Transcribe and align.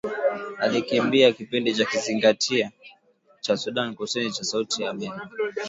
alikiambia 0.57 1.31
kipindi 1.31 1.75
cha 1.75 1.99
Zingatia 1.99 2.71
cha 3.39 3.57
Sudan 3.57 3.95
kusini 3.95 4.31
cha 4.31 4.43
sauti 4.43 4.83
ya 4.83 4.89
Amerika 4.89 5.29